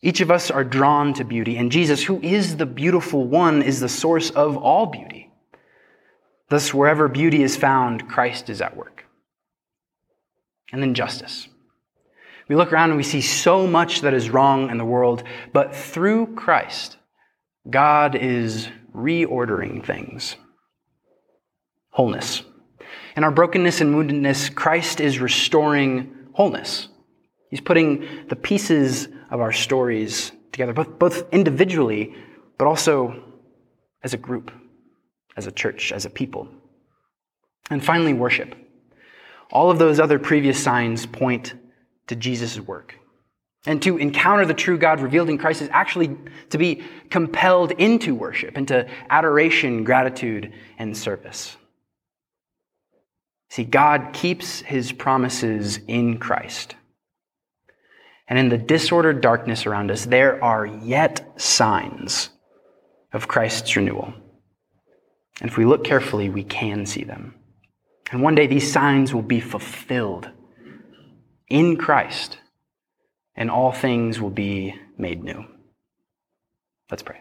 Each 0.02 0.20
of 0.20 0.30
us 0.30 0.50
are 0.50 0.64
drawn 0.64 1.14
to 1.14 1.24
beauty, 1.24 1.56
and 1.56 1.70
Jesus, 1.70 2.02
who 2.02 2.20
is 2.20 2.56
the 2.56 2.66
beautiful 2.66 3.24
one, 3.24 3.62
is 3.62 3.80
the 3.80 3.88
source 3.88 4.30
of 4.30 4.56
all 4.56 4.86
beauty. 4.86 5.30
Thus, 6.48 6.74
wherever 6.74 7.08
beauty 7.08 7.42
is 7.42 7.56
found, 7.56 8.08
Christ 8.08 8.50
is 8.50 8.60
at 8.60 8.76
work. 8.76 9.06
And 10.72 10.82
then 10.82 10.94
justice. 10.94 11.48
We 12.48 12.56
look 12.56 12.72
around 12.72 12.90
and 12.90 12.96
we 12.96 13.02
see 13.02 13.20
so 13.20 13.66
much 13.66 14.02
that 14.02 14.14
is 14.14 14.30
wrong 14.30 14.70
in 14.70 14.78
the 14.78 14.84
world, 14.84 15.24
but 15.52 15.74
through 15.74 16.34
Christ, 16.34 16.98
God 17.68 18.14
is 18.14 18.68
reordering 18.94 19.84
things. 19.84 20.36
Wholeness. 21.90 22.42
In 23.16 23.24
our 23.24 23.30
brokenness 23.30 23.80
and 23.80 23.94
woundedness, 23.94 24.54
Christ 24.54 25.00
is 25.00 25.20
restoring 25.20 26.14
wholeness. 26.32 26.88
He's 27.50 27.60
putting 27.60 28.26
the 28.28 28.36
pieces 28.36 29.08
of 29.30 29.40
our 29.40 29.52
stories 29.52 30.32
together, 30.52 30.72
both, 30.72 30.98
both 30.98 31.32
individually, 31.32 32.14
but 32.58 32.66
also 32.66 33.22
as 34.02 34.12
a 34.12 34.18
group, 34.18 34.50
as 35.36 35.46
a 35.46 35.52
church, 35.52 35.92
as 35.92 36.04
a 36.04 36.10
people. 36.10 36.48
And 37.70 37.82
finally, 37.82 38.12
worship. 38.12 38.54
All 39.50 39.70
of 39.70 39.78
those 39.78 39.98
other 39.98 40.18
previous 40.18 40.62
signs 40.62 41.06
point 41.06 41.54
to 42.06 42.16
Jesus' 42.16 42.58
work. 42.60 42.96
And 43.66 43.80
to 43.82 43.96
encounter 43.96 44.44
the 44.44 44.54
true 44.54 44.76
God 44.76 45.00
revealed 45.00 45.30
in 45.30 45.38
Christ 45.38 45.62
is 45.62 45.70
actually 45.72 46.16
to 46.50 46.58
be 46.58 46.82
compelled 47.08 47.72
into 47.72 48.14
worship, 48.14 48.58
into 48.58 48.86
adoration, 49.08 49.84
gratitude, 49.84 50.52
and 50.78 50.96
service. 50.96 51.56
See, 53.48 53.64
God 53.64 54.10
keeps 54.12 54.60
his 54.60 54.92
promises 54.92 55.78
in 55.86 56.18
Christ. 56.18 56.74
And 58.26 58.38
in 58.38 58.48
the 58.48 58.58
disordered 58.58 59.20
darkness 59.20 59.66
around 59.66 59.90
us, 59.90 60.04
there 60.04 60.42
are 60.42 60.66
yet 60.66 61.40
signs 61.40 62.30
of 63.12 63.28
Christ's 63.28 63.76
renewal. 63.76 64.12
And 65.40 65.50
if 65.50 65.56
we 65.56 65.64
look 65.64 65.84
carefully, 65.84 66.28
we 66.28 66.44
can 66.44 66.84
see 66.84 67.04
them. 67.04 67.34
And 68.10 68.22
one 68.22 68.34
day 68.34 68.46
these 68.46 68.70
signs 68.70 69.14
will 69.14 69.22
be 69.22 69.40
fulfilled 69.40 70.30
in 71.48 71.76
Christ, 71.76 72.38
and 73.36 73.50
all 73.50 73.72
things 73.72 74.20
will 74.20 74.30
be 74.30 74.74
made 74.96 75.22
new. 75.22 75.44
Let's 76.90 77.02
pray. 77.02 77.20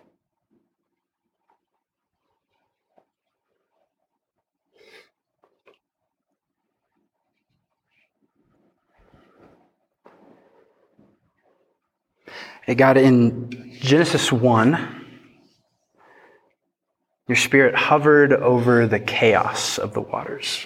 Hey, 12.66 12.76
God, 12.76 12.96
in 12.96 13.78
Genesis 13.82 14.32
1, 14.32 15.06
your 17.28 17.36
spirit 17.36 17.76
hovered 17.76 18.32
over 18.32 18.88
the 18.88 19.00
chaos 19.00 19.78
of 19.78 19.94
the 19.94 20.00
waters 20.00 20.66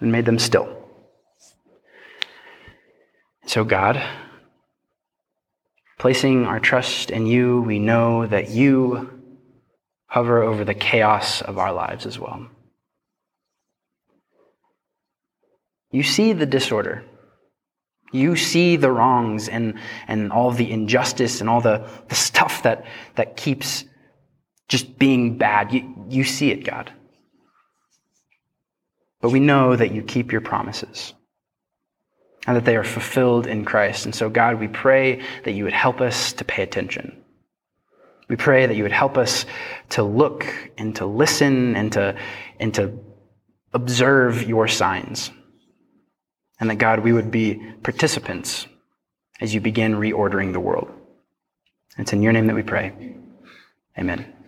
and 0.00 0.12
made 0.12 0.24
them 0.24 0.38
still. 0.38 0.81
So, 3.46 3.64
God, 3.64 4.02
placing 5.98 6.46
our 6.46 6.60
trust 6.60 7.10
in 7.10 7.26
you, 7.26 7.60
we 7.62 7.78
know 7.78 8.26
that 8.26 8.50
you 8.50 9.20
hover 10.06 10.42
over 10.42 10.64
the 10.64 10.74
chaos 10.74 11.42
of 11.42 11.58
our 11.58 11.72
lives 11.72 12.06
as 12.06 12.18
well. 12.18 12.48
You 15.90 16.02
see 16.02 16.32
the 16.32 16.46
disorder. 16.46 17.04
You 18.12 18.36
see 18.36 18.76
the 18.76 18.90
wrongs 18.90 19.48
and, 19.48 19.78
and 20.06 20.30
all 20.32 20.50
the 20.50 20.70
injustice 20.70 21.40
and 21.40 21.48
all 21.48 21.60
the, 21.60 21.88
the 22.08 22.14
stuff 22.14 22.62
that, 22.62 22.84
that 23.16 23.36
keeps 23.36 23.84
just 24.68 24.98
being 24.98 25.36
bad. 25.38 25.72
You, 25.72 26.06
you 26.08 26.24
see 26.24 26.50
it, 26.50 26.64
God. 26.64 26.92
But 29.20 29.30
we 29.30 29.40
know 29.40 29.74
that 29.76 29.92
you 29.92 30.02
keep 30.02 30.30
your 30.30 30.40
promises 30.40 31.14
and 32.46 32.56
that 32.56 32.64
they 32.64 32.76
are 32.76 32.84
fulfilled 32.84 33.46
in 33.46 33.64
Christ. 33.64 34.04
And 34.04 34.14
so, 34.14 34.28
God, 34.28 34.58
we 34.58 34.68
pray 34.68 35.22
that 35.44 35.52
you 35.52 35.64
would 35.64 35.72
help 35.72 36.00
us 36.00 36.32
to 36.34 36.44
pay 36.44 36.62
attention. 36.62 37.22
We 38.28 38.36
pray 38.36 38.66
that 38.66 38.74
you 38.74 38.82
would 38.82 38.92
help 38.92 39.16
us 39.16 39.46
to 39.90 40.02
look 40.02 40.46
and 40.78 40.96
to 40.96 41.06
listen 41.06 41.76
and 41.76 41.92
to, 41.92 42.16
and 42.58 42.74
to 42.74 42.98
observe 43.72 44.42
your 44.42 44.68
signs. 44.68 45.30
And 46.58 46.70
that, 46.70 46.76
God, 46.76 47.00
we 47.00 47.12
would 47.12 47.30
be 47.30 47.60
participants 47.82 48.66
as 49.40 49.52
you 49.52 49.60
begin 49.60 49.94
reordering 49.94 50.52
the 50.52 50.60
world. 50.60 50.90
It's 51.98 52.12
in 52.12 52.22
your 52.22 52.32
name 52.32 52.46
that 52.46 52.56
we 52.56 52.62
pray. 52.62 53.16
Amen. 53.98 54.41